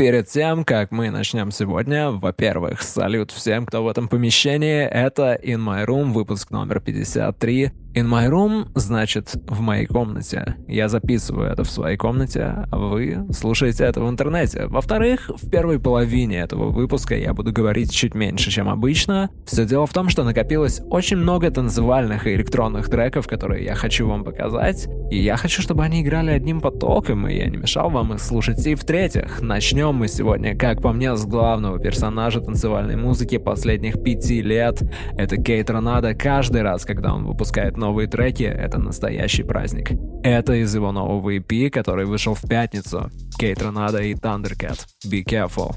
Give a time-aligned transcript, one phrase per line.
[0.00, 4.82] Перед тем, как мы начнем сегодня, во-первых, салют всем, кто в этом помещении.
[4.82, 7.70] Это In My Room, выпуск номер 53.
[7.92, 10.54] In my room значит в моей комнате.
[10.68, 14.68] Я записываю это в своей комнате, а вы слушаете это в интернете.
[14.68, 19.30] Во-вторых, в первой половине этого выпуска я буду говорить чуть меньше, чем обычно.
[19.44, 24.06] Все дело в том, что накопилось очень много танцевальных и электронных треков, которые я хочу
[24.06, 24.86] вам показать.
[25.10, 28.64] И я хочу, чтобы они играли одним потоком, и я не мешал вам их слушать.
[28.68, 34.42] И в-третьих, начнем мы сегодня, как по мне, с главного персонажа танцевальной музыки последних пяти
[34.42, 34.82] лет.
[35.16, 39.92] Это Кейт Ронада каждый раз, когда он выпускает новые треки— это настоящий праздник.
[40.22, 43.10] Это из его нового EP, который вышел в пятницу.
[43.38, 44.86] Кейт Ронада и Thundercat.
[45.06, 45.74] Be careful.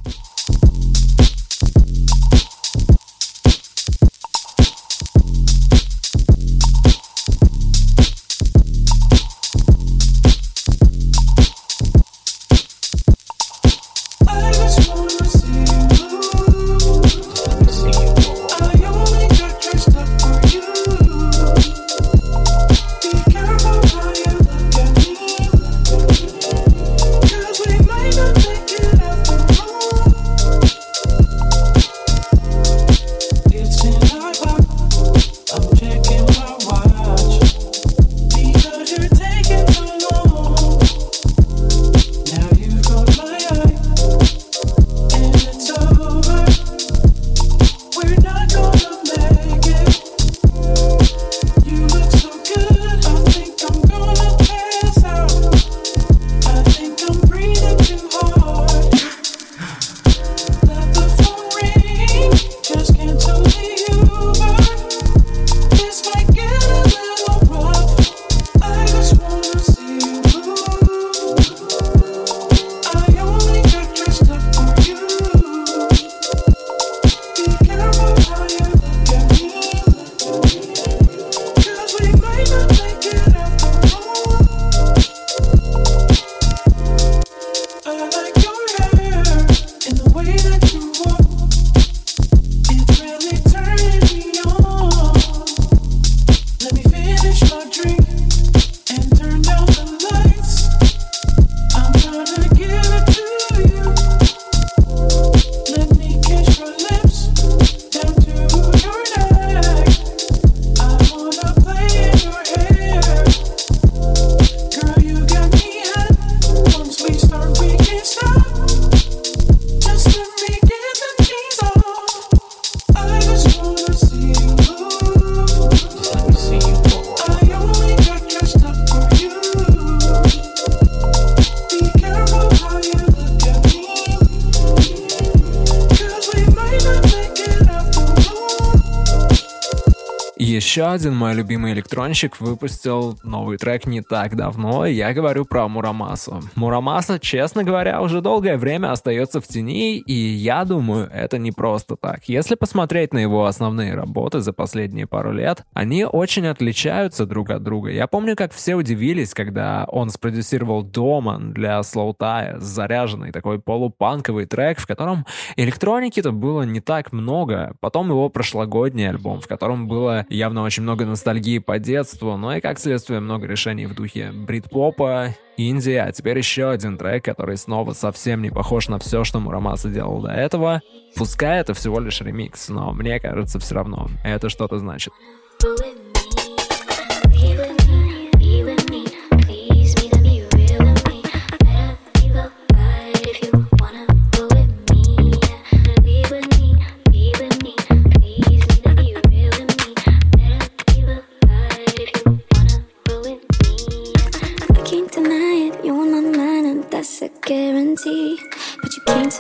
[140.94, 146.42] Один мой любимый электронщик выпустил новый трек не так давно, я говорю про Мурамасу.
[146.56, 151.96] Мурамаса, честно говоря, уже долгое время остается в тени, и я думаю, это не просто
[151.96, 152.24] так.
[152.26, 157.62] Если посмотреть на его основные работы за последние пару лет, они очень отличаются друг от
[157.62, 157.92] друга.
[157.92, 164.80] Я помню, как все удивились, когда он спродюсировал Доман для Слоутая, заряженный такой полупанковый трек,
[164.80, 165.28] в котором
[165.58, 167.76] электроники-то было не так много.
[167.82, 172.62] Потом его прошлогодний альбом, в котором было явно очень много ностальгии по детству, но и
[172.62, 177.94] как следствие много решений в духе брит-попа, инди, а теперь еще один трек, который снова
[177.94, 180.82] совсем не похож на все, что Мурамаса делал до этого.
[181.16, 185.14] Пускай это всего лишь ремикс, но мне кажется все равно, это что-то значит.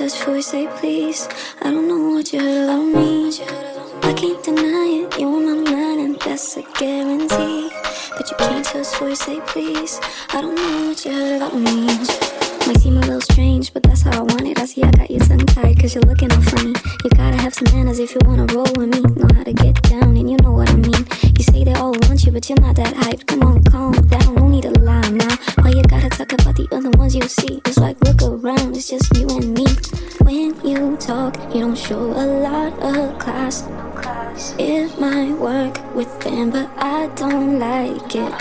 [0.09, 1.29] Touch you say please.
[1.61, 3.39] I don't know what you heard about me.
[4.03, 7.71] I can't deny it, you are my man, and that's a guarantee.
[8.17, 10.01] But you can't touch you say please.
[10.29, 11.85] I don't know what you heard about me.
[12.67, 14.59] Might seem a little strange, but that's how I want it.
[14.59, 16.73] I see I got you tongue tied, cause you're looking all funny.
[17.03, 18.99] You gotta have some manners if you wanna roll with me.
[18.99, 21.07] Know how to get down, and you know what I mean.
[21.37, 23.27] You say they all want you, but you're not that hyped.
[23.27, 25.12] Come on, calm down, no need to lie.
[25.63, 27.61] Why you gotta talk about the other ones you see?
[27.63, 29.65] It's like, look around, it's just you and me.
[30.19, 33.63] When you talk, you don't show a lot of class.
[34.59, 38.33] It might work with them, but I don't like it.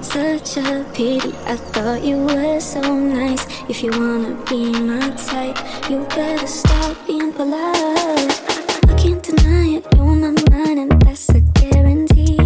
[0.00, 3.44] Such a pity, I thought you were so nice.
[3.68, 5.58] If you wanna be my type,
[5.90, 8.40] you better stop being polite.
[8.88, 12.38] I can't deny it, you're my mind, and that's a guarantee.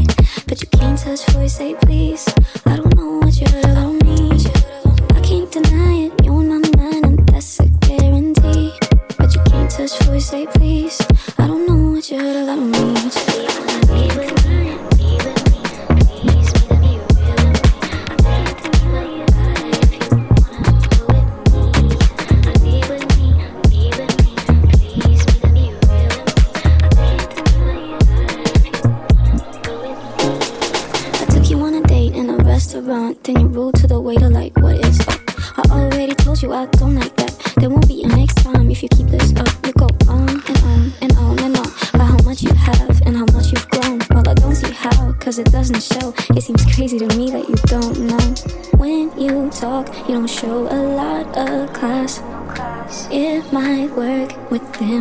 [0.49, 2.27] But you can't touch you say please.
[2.67, 2.94] I don't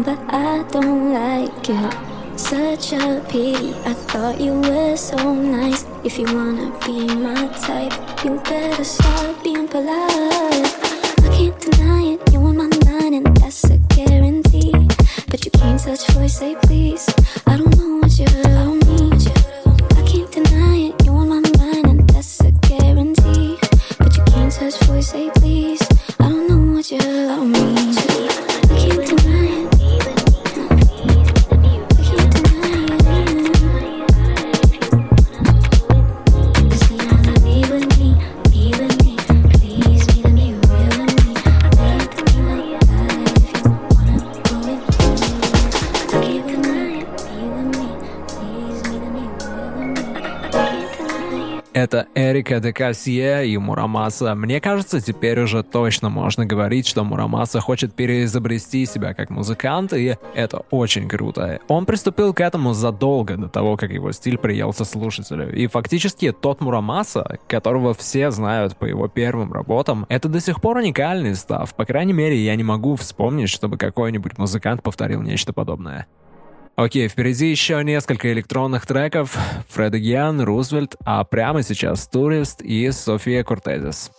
[0.01, 2.40] but I don't like it.
[2.40, 5.86] Such a pity, I thought you were so nice.
[6.04, 7.94] If you wanna be my type,
[8.24, 10.82] you better start being polite.
[52.44, 54.36] Эрика де Кассие и Мурамаса.
[54.36, 60.18] Мне кажется, теперь уже точно можно говорить, что Мурамаса хочет переизобрести себя как музыкант, и
[60.36, 61.60] это очень круто.
[61.69, 65.56] Он приступил к этому задолго до того, как его стиль приелся слушателю.
[65.56, 70.78] И фактически тот Мурамаса, которого все знают по его первым работам, это до сих пор
[70.78, 71.74] уникальный став.
[71.75, 76.07] По крайней мере, я не могу вспомнить, чтобы какой-нибудь музыкант повторил нечто подобное.
[76.75, 79.37] Окей, впереди еще несколько электронных треков.
[79.69, 84.11] Фред Гиан, Рузвельт, а прямо сейчас Турист и София Кортезис.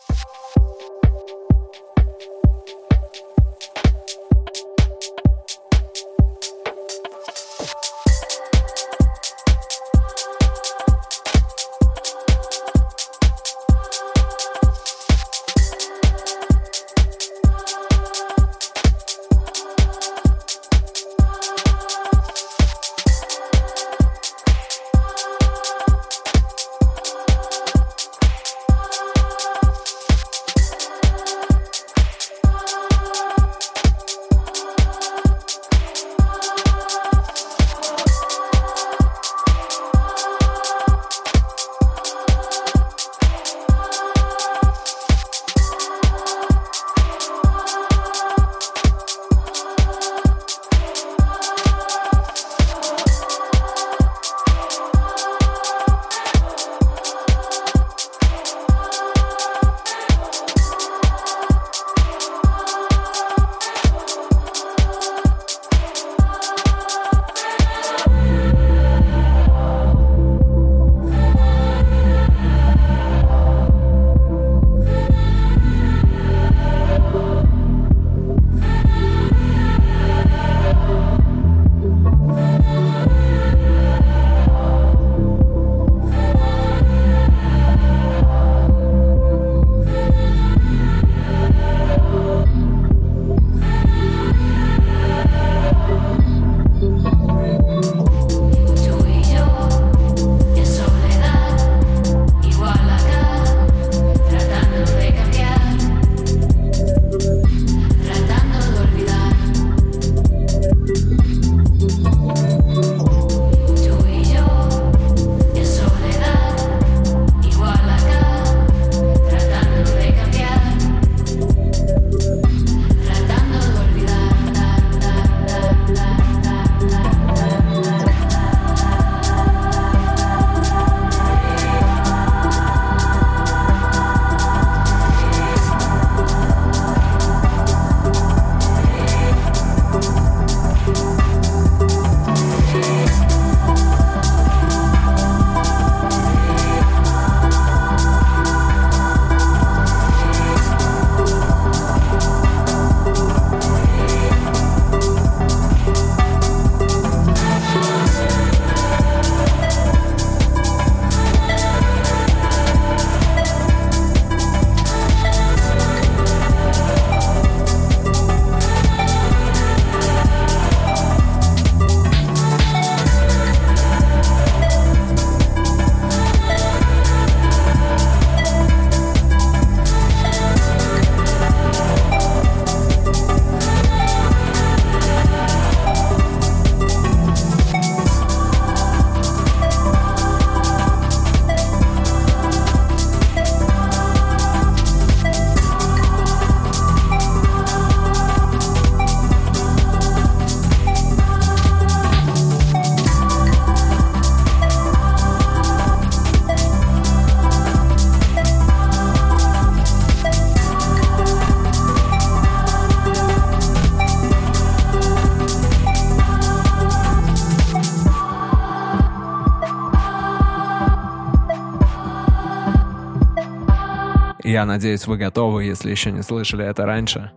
[224.54, 227.32] Я надеюсь, вы готовы, если еще не слышали это раньше.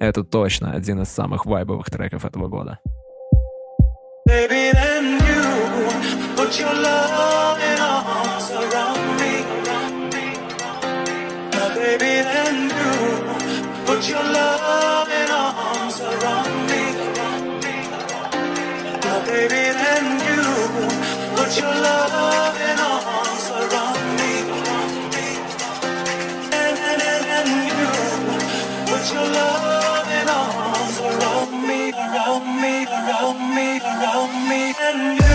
[0.00, 2.78] Это точно один из самых вайбовых треков этого года.
[13.86, 16.84] Put your love in arms around me.
[19.02, 20.42] Now, baby, then you
[21.34, 23.27] put your love in arms
[32.60, 35.27] me, around me, around me, and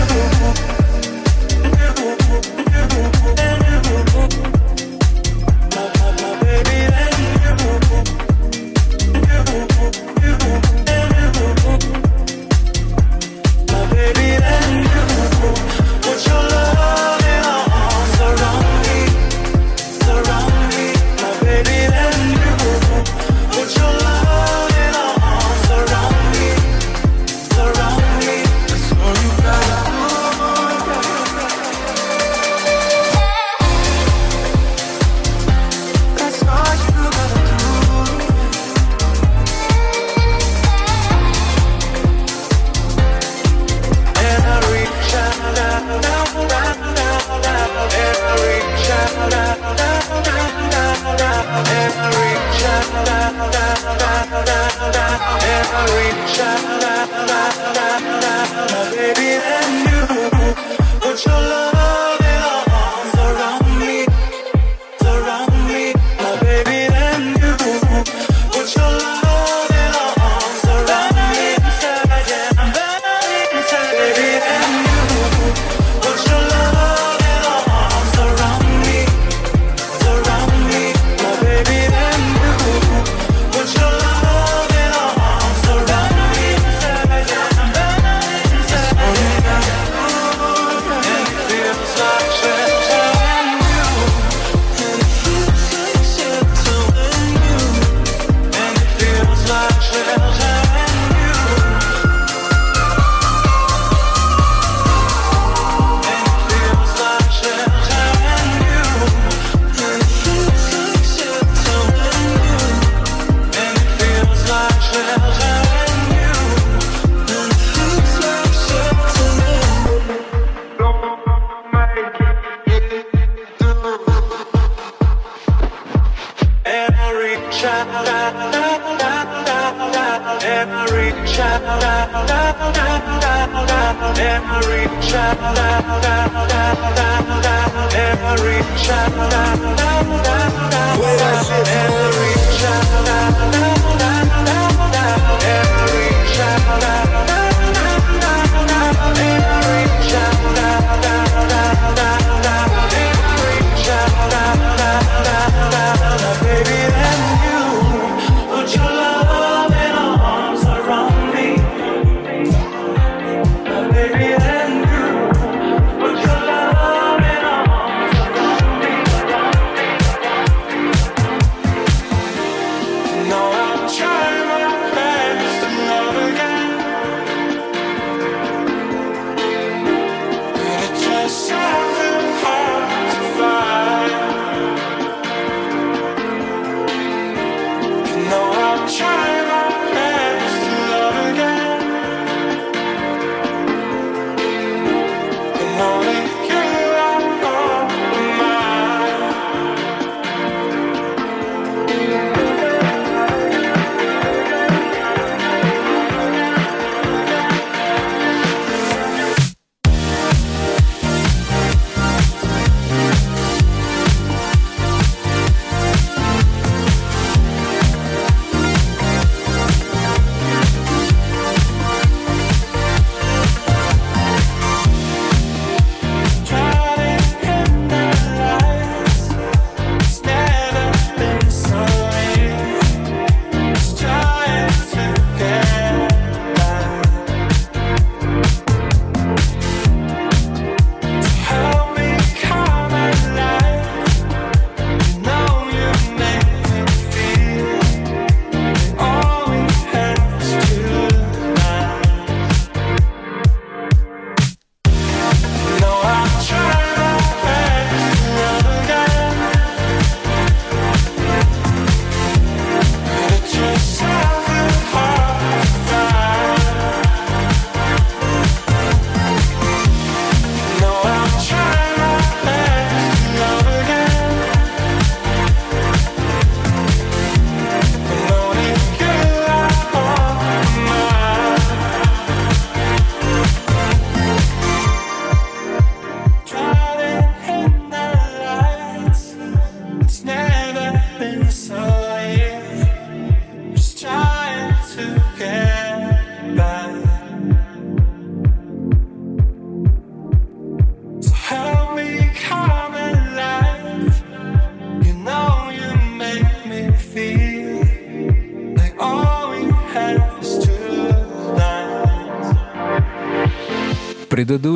[58.92, 59.23] try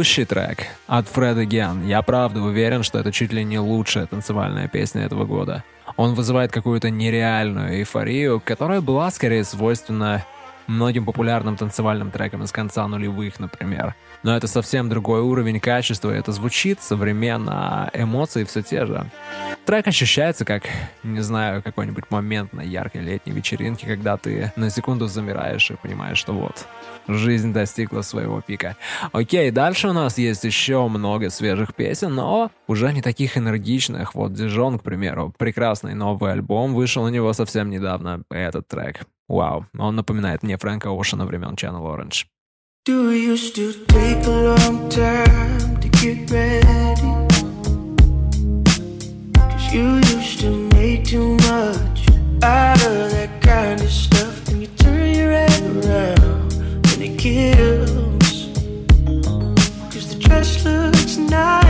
[0.08, 1.86] Предыдущий трек от Fred Again.
[1.86, 5.64] Я правда уверен, что это чуть ли не лучшая танцевальная песня этого года.
[5.98, 10.24] Он вызывает какую-то нереальную эйфорию, которая была скорее свойственна
[10.68, 13.94] многим популярным танцевальным трекам из конца нулевых, например.
[14.22, 19.10] Но это совсем другой уровень качества, это звучит современно, а эмоции все те же.
[19.64, 20.64] Трек ощущается как,
[21.02, 26.18] не знаю, какой-нибудь момент на яркой летней вечеринке, когда ты на секунду замираешь и понимаешь,
[26.18, 26.66] что вот,
[27.06, 28.76] жизнь достигла своего пика.
[29.12, 34.14] Окей, дальше у нас есть еще много свежих песен, но уже не таких энергичных.
[34.14, 39.06] Вот Дижон, к примеру, прекрасный новый альбом, вышел у него совсем недавно, этот трек.
[39.28, 42.24] Вау, он напоминает мне Фрэнка Оушена времен Channel Orange.
[42.86, 47.28] Do you still take a long time to get ready?
[49.34, 52.08] Cause you used to make too much
[52.42, 54.48] out of that kind of stuff.
[54.48, 58.48] And you turn your head around and it kills.
[59.92, 61.67] Cause the dress looks nice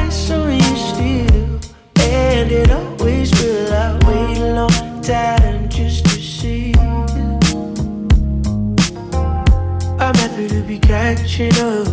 [10.88, 11.86] catching up.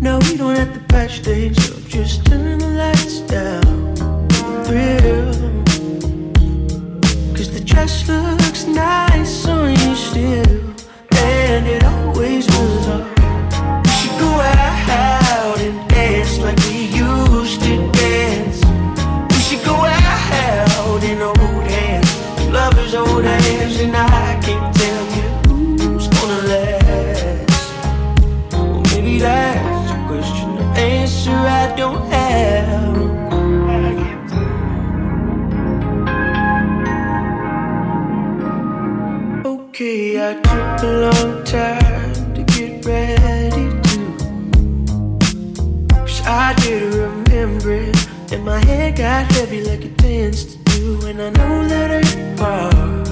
[0.00, 1.82] No, we don't have to patch things up.
[1.88, 3.96] Just turn the lights down.
[4.64, 5.32] Thrill.
[7.34, 10.60] Cause the dress looks nice on you still.
[11.10, 12.86] And it always was.
[13.86, 18.60] We should go out and dance like we used to dance.
[19.32, 22.10] We should go out in old hands.
[22.52, 24.81] Lovers, old hands, and I can't
[31.72, 32.96] I don't have.
[39.46, 44.00] Okay, I took a long time to get ready to.
[45.96, 47.96] Cause I didn't remember it,
[48.32, 51.06] and my head got heavy like it tends to do.
[51.06, 53.11] And I know that ain't part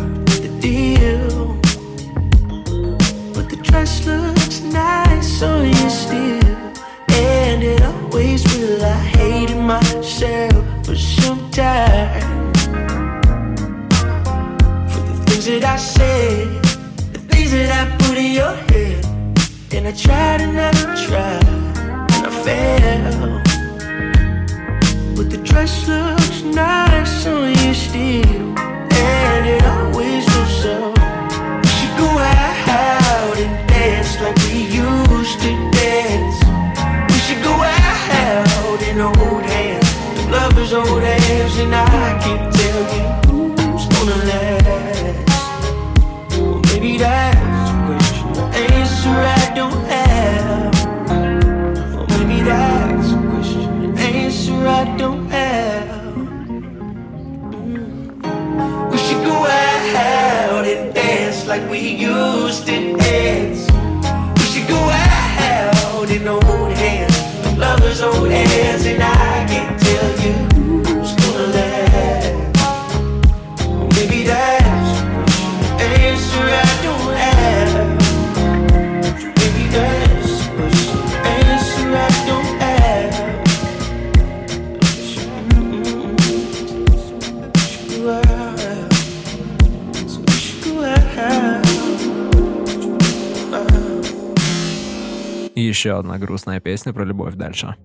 [96.11, 97.77] Одна грустная песня про любовь дальше.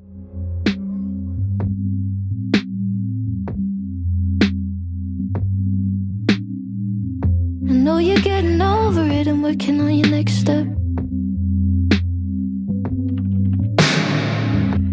[7.68, 10.66] I know you're getting over it and working on your next step.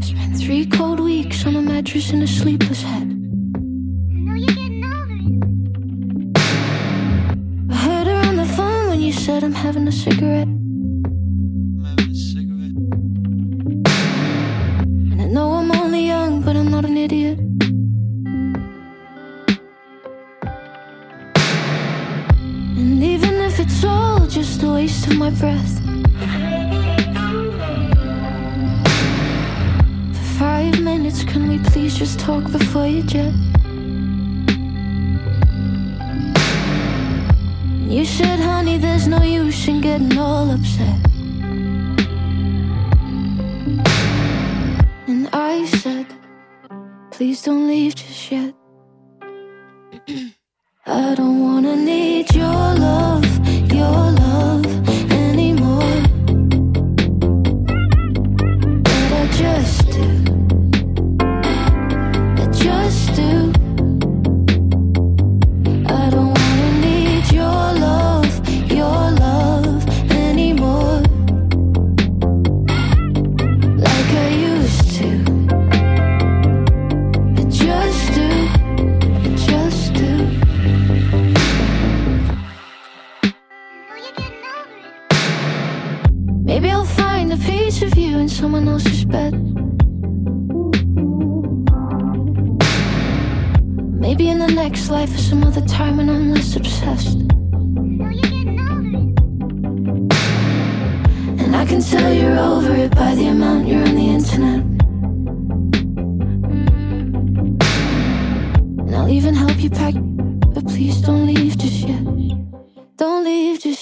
[0.02, 3.08] Spent three cold weeks on a mattress in a sleepless head.
[7.70, 10.61] I heard her on the phone when you said I'm having a cigarette.
[24.82, 25.74] Waste of my breath.
[30.16, 33.32] For five minutes, can we please just talk before you jet?
[37.94, 40.98] You said, honey, there's no use in getting all upset.
[45.10, 46.08] And I said,
[47.12, 48.52] please don't leave just yet.
[51.04, 53.30] I don't wanna need your love,
[53.78, 54.21] your love
[89.12, 89.32] bed.
[94.00, 97.18] Maybe in the next life or some other time when I'm less obsessed.
[101.42, 104.62] And I can tell you're over it by the amount you're on the internet.
[108.86, 109.94] And I'll even help you pack,
[110.54, 112.04] but please don't leave just yet.
[112.96, 113.81] Don't leave just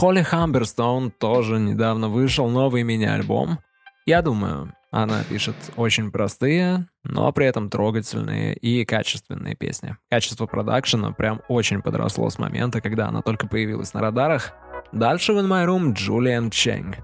[0.00, 3.58] Холли Хамберстоун тоже недавно вышел новый мини-альбом.
[4.06, 9.98] Я думаю, она пишет очень простые, но при этом трогательные и качественные песни.
[10.08, 14.54] Качество продакшена прям очень подросло с момента, когда она только появилась на радарах.
[14.90, 16.96] Дальше в In My Room Джулиан Ченг.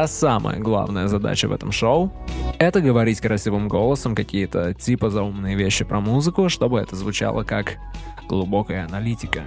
[0.00, 2.10] Моя самая главная задача в этом шоу—
[2.58, 7.76] это говорить красивым голосом какие-то типа заумные вещи про музыку, чтобы это звучало как
[8.26, 9.42] глубокая аналитика.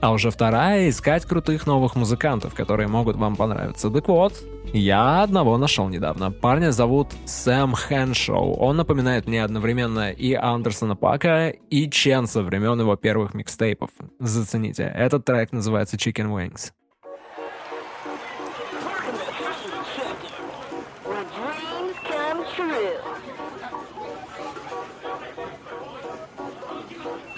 [0.00, 3.90] А уже вторая— искать крутых новых музыкантов, которые могут вам понравиться.
[3.90, 4.34] Так вот,
[4.72, 6.30] я одного нашел недавно.
[6.30, 8.54] Парня зовут Сэм Хэншоу.
[8.54, 13.90] Он напоминает мне одновременно и Андерсона Пака, и Чен со времен его первых микстейпов.
[14.20, 14.84] Зацените.
[14.94, 16.70] Этот трек называется Chicken Wings.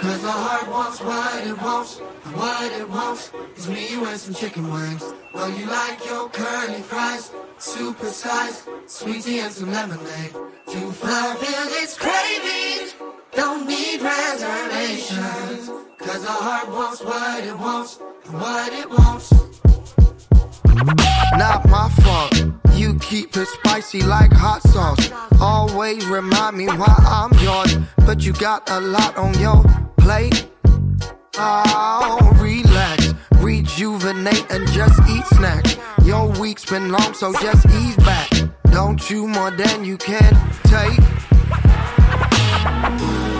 [0.07, 4.35] Cause the heart wants what it wants, and what it wants is me, and some
[4.35, 5.03] chicken wings.
[5.35, 10.33] Well, you like your curly fries, super size, sweet tea and some lemonade.
[10.69, 12.93] To fulfill its craving,
[13.33, 15.71] don't need reservations.
[15.99, 19.33] Cause the heart wants what it wants, and what it wants.
[21.37, 22.45] Not my fault.
[22.75, 25.11] You keep it spicy like hot sauce.
[25.41, 27.77] Always remind me why I'm yours.
[28.07, 29.65] But you got a lot on your
[30.07, 30.47] plate.
[31.37, 33.13] Oh, relax.
[33.43, 35.77] Rejuvenate and just eat snacks.
[36.05, 38.31] Your week's been long, so just ease back.
[38.71, 40.33] Don't chew more than you can
[40.75, 41.03] take.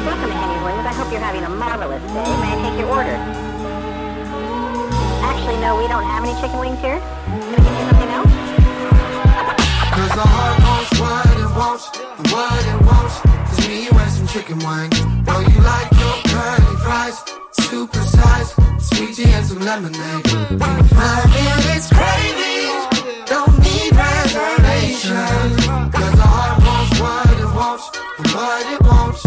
[0.07, 0.87] Welcome to Henry's Wings.
[0.91, 2.31] I hope you're having a marvelous day.
[2.43, 3.17] May I take your order?
[5.23, 6.99] Actually, no, we don't have any chicken wings here.
[6.99, 8.35] Can I get you something else?
[9.95, 11.85] Cause the heart wants what it wants,
[12.35, 13.15] what it wants
[13.53, 13.96] is me, you, and some
[14.37, 15.01] chicken wings.
[15.27, 20.25] Well, you like your curly fries, super size, sweet tea and some lemonade.
[20.25, 22.71] To fulfill its craving,
[23.25, 25.67] don't need reservations.
[25.95, 27.85] Cause the heart wants what it wants,
[28.35, 29.23] what it wants.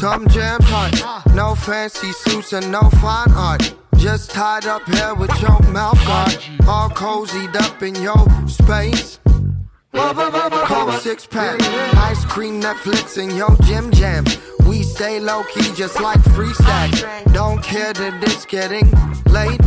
[0.00, 1.02] Some jam tight.
[1.34, 3.74] No fancy suits and no fine art.
[3.96, 6.38] Just tied up here with your mouth guard.
[6.66, 9.18] All cozied up in your space.
[9.94, 11.60] Cold six pack,
[11.96, 14.24] ice cream, Netflix, and your gym jam.
[14.66, 17.04] We stay low key just like free stacks.
[17.32, 18.90] Don't care that it's getting
[19.30, 19.60] late.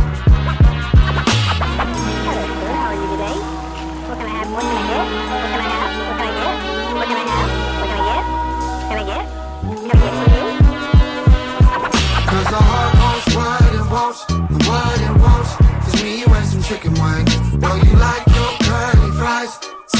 [12.28, 14.20] Cause the heart wants what it wants,
[14.68, 17.34] what it wants is me, you, and some chicken wings.
[17.56, 19.58] Well, you like your curly fries,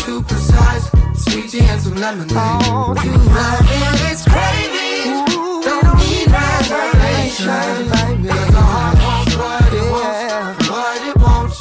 [0.09, 2.33] super size, sweet tea and some lemonade.
[2.33, 5.27] Oh, to fulfill its craving,
[5.68, 7.92] don't need reservations.
[8.33, 10.71] Cause the heart wants what it wants, Yeah.
[10.73, 11.59] what it wants.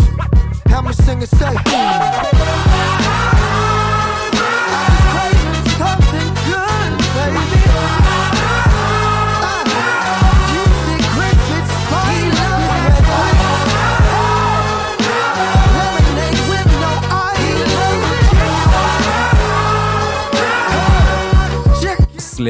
[0.71, 1.66] Help me sing and say.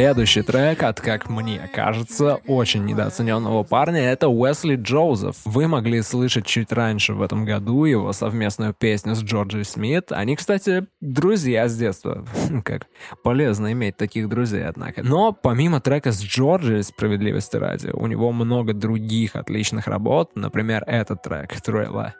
[0.07, 5.35] Следующий трек от, как мне кажется, очень недооцененного парня— это Уэсли Джозеф.
[5.43, 10.13] Вы могли слышать чуть раньше в этом году его совместную песню с Джорджи Смит.
[10.13, 12.25] Они, кстати, друзья с детства.
[12.63, 12.87] Как
[13.21, 15.03] полезно иметь таких друзей, однако.
[15.03, 21.21] Но помимо трека с Джорджи, справедливости ради, у него много других отличных работ, например, этот
[21.21, 22.13] трек «Thriller».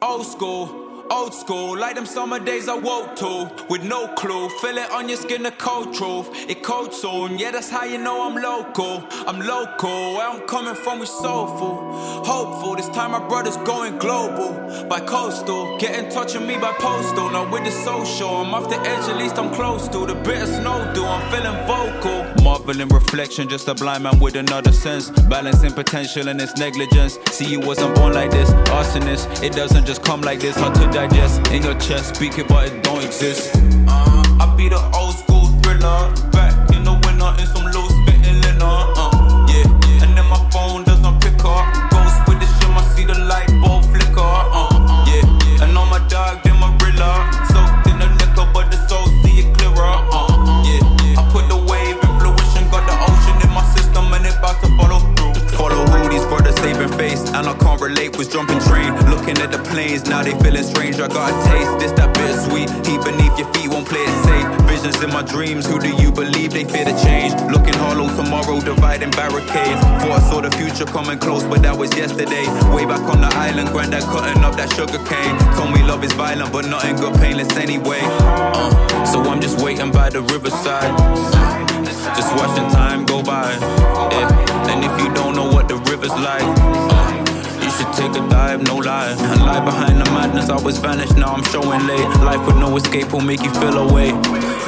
[0.00, 4.48] Old school, old school, like them summer days I woke to with no clue.
[4.60, 6.28] Feel it on your skin, the cold truth.
[6.48, 9.04] It cold soon, yeah, that's how you know I'm local.
[9.26, 11.92] I'm local, where I'm coming from, we soulful.
[12.24, 14.50] Hopeful, this time my brother's going global.
[14.88, 17.30] By coastal, get in touch with me by postal.
[17.30, 20.42] Now with the social, I'm off the edge, at least I'm close to the bit
[20.42, 21.04] of snow do.
[21.04, 22.44] I'm feeling vocal.
[22.44, 25.10] Marveling reflection, just a blind man with another sense.
[25.28, 27.18] Balancing potential and its negligence.
[27.30, 29.42] See, you wasn't born like this, arsonist.
[29.42, 31.50] It doesn't just come like this, hard to digest.
[31.52, 33.54] In your chest, speak it, but it don't exist.
[33.88, 36.12] Uh, I be the old school thriller.
[36.30, 37.69] Back in the winter in some
[59.80, 60.96] planes, now they feeling strange.
[61.00, 62.68] I got a taste, this that bittersweet.
[62.86, 64.46] Heat beneath your feet, won't play it safe.
[64.68, 67.32] Visions in my dreams, who do you believe they fear the change?
[67.50, 69.80] Looking hollow tomorrow, dividing barricades.
[70.00, 72.44] Thought I saw the future coming close, but that was yesterday.
[72.74, 75.34] Way back on the island, granddad cutting up that sugar cane.
[75.56, 78.00] Told me love is violent, but nothing good, painless anyway.
[78.02, 80.92] Uh, so I'm just waiting by the riverside.
[82.16, 83.48] Just watching time go by.
[84.12, 84.70] Yeah.
[84.70, 87.29] And if you don't know what the river's like, uh,
[87.80, 89.14] should take a dive, no lie.
[89.18, 92.06] I lie behind the madness, I was vanished, now I'm showing late.
[92.20, 94.12] Life with no escape will make you feel away.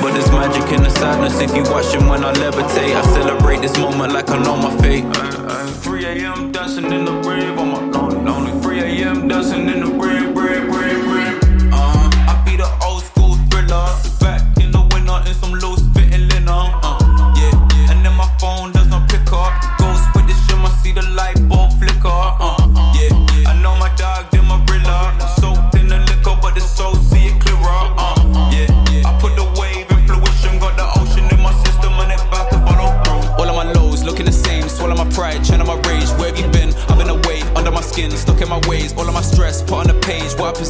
[0.01, 2.97] But there's magic in the sadness if you watching when I levitate.
[2.97, 5.05] I celebrate this moment like I know my fate.
[5.05, 6.53] Uh, uh, 3 a.m.
[6.53, 8.63] dancing in the grave, I'm lonely, lonely.
[8.63, 9.29] 3 a.m.
[9.29, 10.02] dancing in the grave,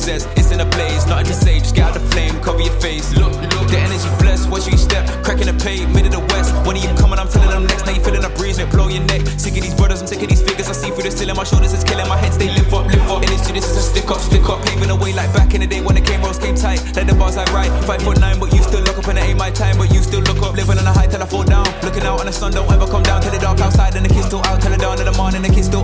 [0.03, 1.07] possess, it's in a blaze.
[1.07, 3.15] Nothing to say, just get out the flame, cover your face.
[3.15, 4.51] Look, look, the energy blessed.
[4.51, 6.51] Watch you step, cracking the pave, mid of the west.
[6.67, 7.19] When are you coming?
[7.19, 7.87] I'm telling them next.
[7.87, 9.23] Now you feeling a breeze, it blow your neck.
[9.39, 10.69] Sick of these brothers, I'm sick of these figures.
[10.69, 12.35] I see through the ceiling, my shoulders is killing my head.
[12.35, 13.23] Stay lift up, lift up.
[13.23, 15.61] And it's this is a stick up, stick up, paving the way like back in
[15.61, 16.83] the day when the came roads came tight.
[16.97, 19.25] Let the bars I write, five foot nine, but you still look up and it
[19.25, 19.79] ain't my time.
[19.79, 21.67] But you still look up, living on a high till I fall down.
[21.87, 23.23] Looking out on the sun, don't ever come down.
[23.23, 24.61] Till the dark outside and the kids still out.
[24.61, 25.82] Till the dawn of the morning, the kids still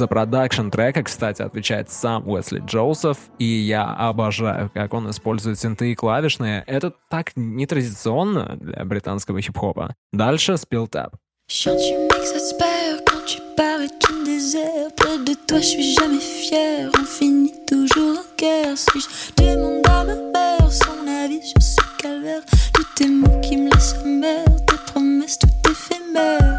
[0.00, 5.92] За продакшн трека, кстати, отвечает сам Уэсли Джоусов, и я обожаю, как он использует синты
[5.92, 6.64] и клавишные.
[6.66, 9.94] Это так нетрадиционно для британского хип-хопа.
[10.10, 10.56] Дальше
[25.36, 26.58] tout éphémères.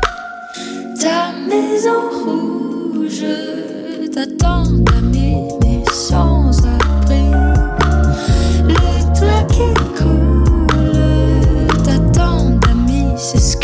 [1.02, 2.61] Ta maison rouge
[4.14, 5.48] t'attend d'amener
[5.92, 7.26] sans abri.
[8.68, 13.58] Le toit qui coule t'attend d'amis, c'est ce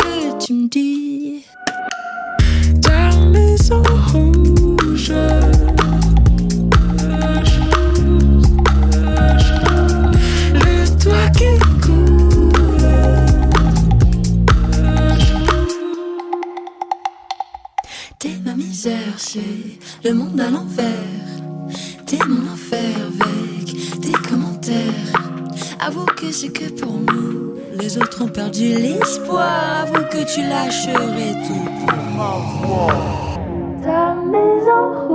[19.16, 19.40] c'est
[20.04, 20.86] le monde à l'envers.
[22.06, 25.12] T'es mon enfer avec tes commentaires.
[25.80, 27.54] Avoue que c'est que pour nous.
[27.78, 29.82] Les autres ont perdu l'espoir.
[29.82, 32.92] Avoue que tu lâcherais tout pour
[33.82, 35.08] Ta maison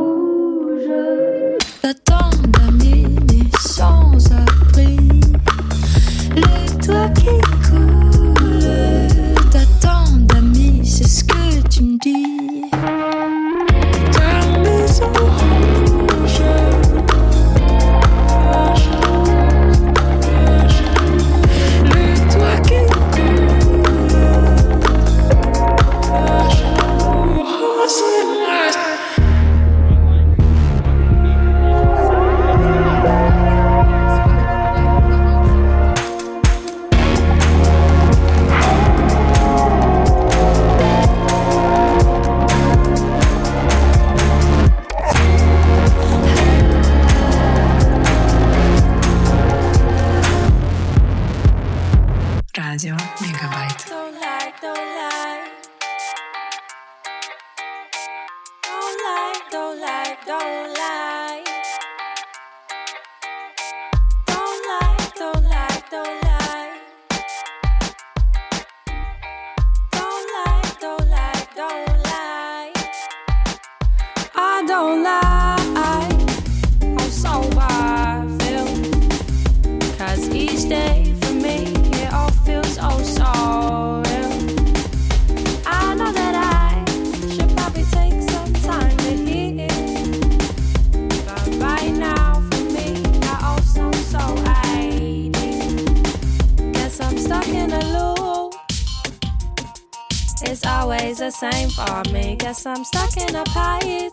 [101.23, 102.35] the same for me.
[102.35, 104.11] Guess I'm stuck in a pattern.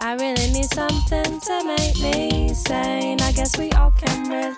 [0.00, 3.20] I really need something to make me sane.
[3.20, 4.56] I guess we all can relate.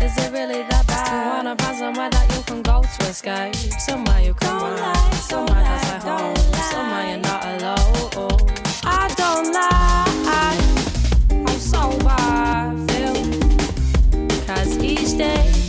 [0.00, 1.10] Is it really that bad?
[1.10, 3.56] You wanna find somewhere that you can go to escape?
[3.80, 6.36] Somewhere you can don't run, lie, somewhere that's like home,
[6.70, 8.40] somewhere you're not alone.
[8.84, 10.54] I don't lie,
[11.48, 12.22] I'm sober,
[12.92, 13.18] feel.
[14.46, 15.63] Cause each day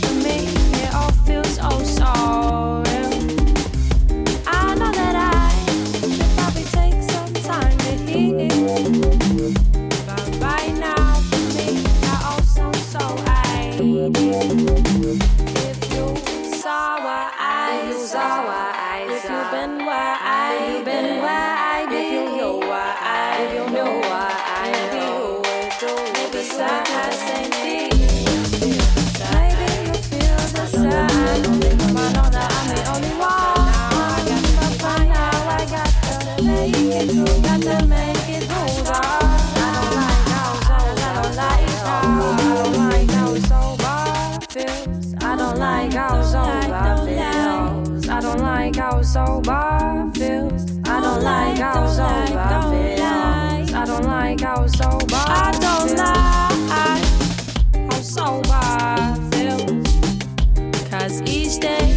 [18.16, 22.96] I saw, if you've been where I've been, where I be, if you knew what
[22.96, 25.26] I, if you knew what I, maybe you.
[26.14, 26.85] Maybe
[49.16, 50.62] sober feels.
[50.84, 53.72] I don't like how sober feels.
[53.72, 55.06] I don't like how sober.
[55.14, 57.04] I don't like
[57.90, 58.68] how sober
[59.32, 59.88] feels.
[60.90, 61.95] Cause each day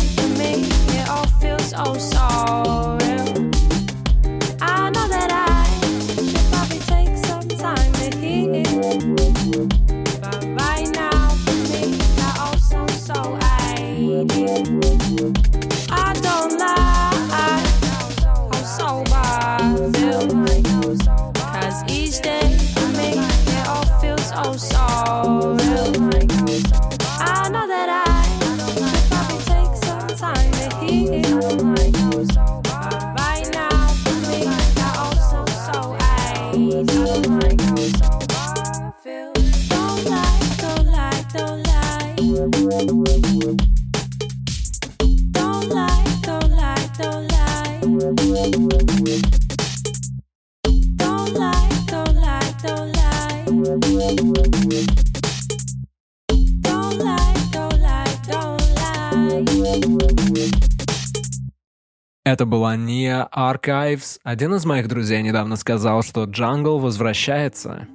[63.19, 64.19] Nia Archives.
[64.23, 67.87] Один из моих друзей недавно сказал, что Джангл возвращается.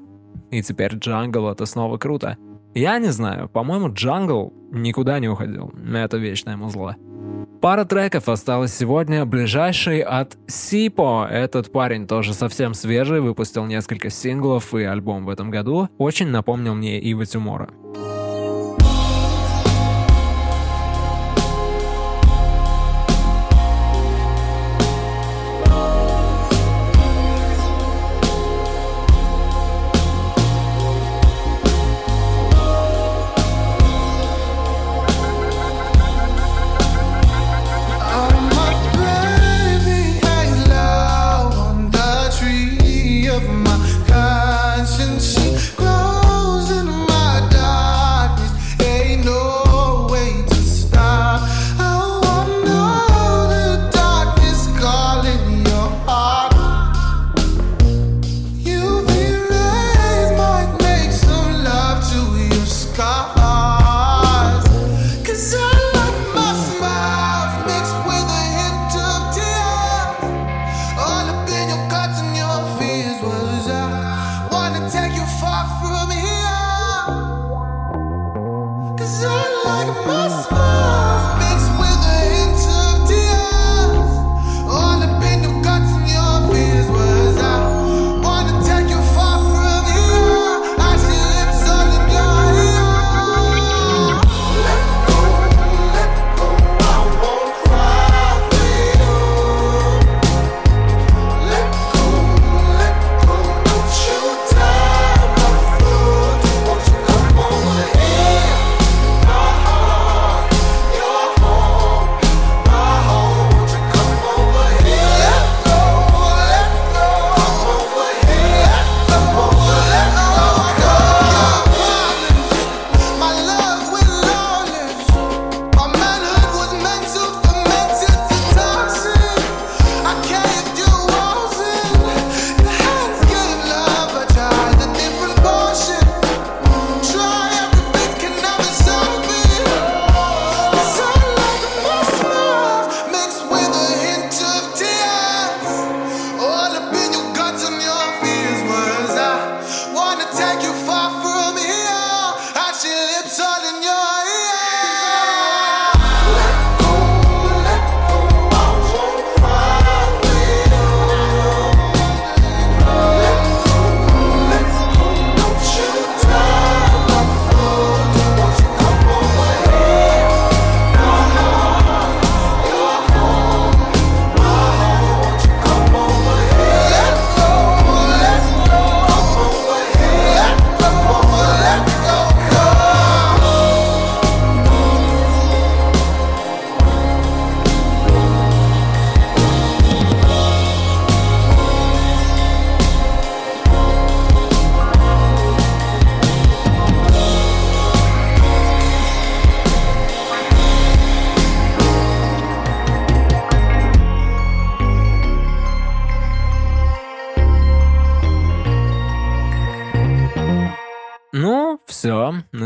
[0.51, 2.37] И теперь Джангл— это снова круто.
[2.75, 5.73] Я не знаю, по-моему, Джангл никуда не уходил.
[5.93, 6.97] Это вечное музло.
[7.61, 9.25] Пара треков осталось сегодня.
[9.25, 11.27] Ближайший от Сипо.
[11.31, 15.89] Этот парень тоже совсем свежий, выпустил несколько синглов и альбом в этом году.
[15.97, 17.71] Очень напомнил мне Ива Тюмора.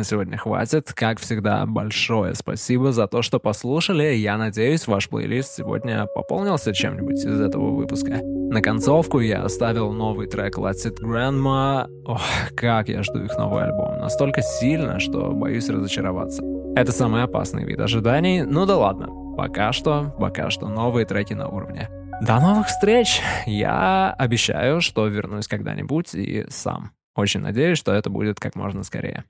[0.08, 0.92] Сегодня хватит.
[0.92, 4.14] Как всегда, большое спасибо за то, что послушали.
[4.14, 8.20] Я надеюсь, ваш плейлист сегодня пополнился чем-нибудь из этого выпуска.
[8.22, 11.86] На концовку я оставил новый трек Let's It Grandma.
[12.06, 12.22] Ох,
[12.56, 13.98] как я жду их новый альбом.
[13.98, 16.42] Настолько сильно, что боюсь разочароваться.
[16.74, 18.42] Это самый опасный вид ожиданий.
[18.42, 19.08] Ну да ладно.
[19.36, 21.90] Пока что, пока что новые треки на уровне.
[22.22, 23.20] До новых встреч!
[23.46, 26.90] Я обещаю, что вернусь когда-нибудь и сам.
[27.14, 29.24] Очень надеюсь, что это будет как можно скорее.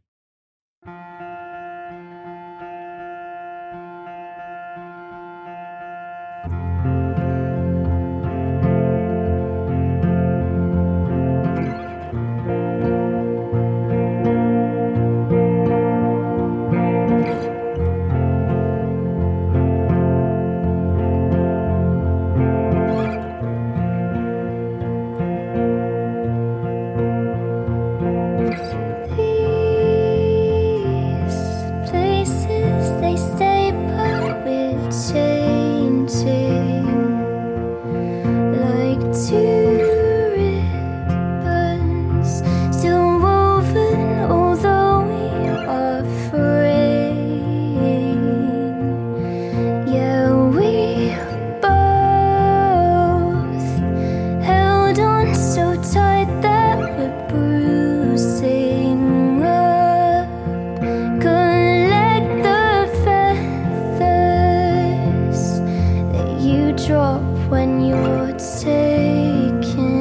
[66.88, 67.20] drop
[67.50, 69.97] when you're taken.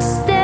[0.00, 0.35] stay.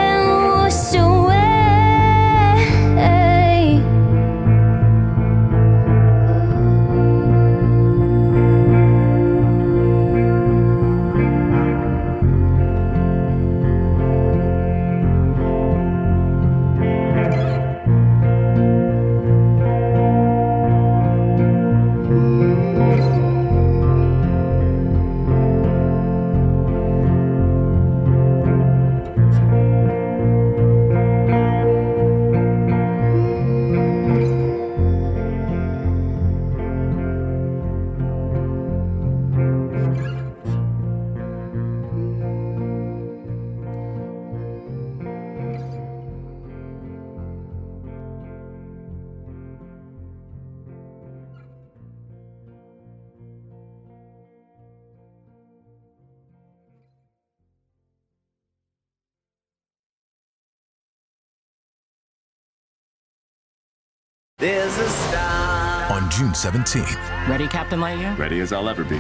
[66.23, 67.29] June 17th.
[67.29, 68.17] Ready, Captain Lightyear?
[68.17, 68.97] Ready as I'll ever be.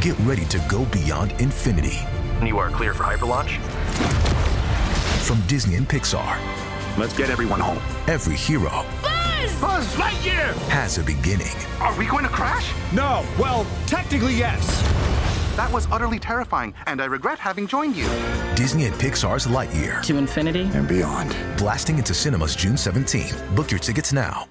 [0.00, 1.98] Get ready to go beyond infinity.
[2.46, 3.58] You are clear for hyperlaunch.
[5.24, 6.38] From Disney and Pixar.
[6.96, 7.78] Let's get everyone home.
[8.06, 8.84] Every hero.
[9.02, 9.60] Buzz!
[9.60, 10.54] Buzz Lightyear!
[10.68, 11.56] Has a beginning.
[11.80, 12.72] Are we going to crash?
[12.92, 13.26] No.
[13.36, 14.64] Well, technically, yes.
[15.56, 18.06] That was utterly terrifying, and I regret having joined you.
[18.54, 20.02] Disney and Pixar's Lightyear.
[20.04, 21.34] To infinity and beyond.
[21.56, 23.56] Blasting into cinemas June 17th.
[23.56, 24.46] Book your tickets now.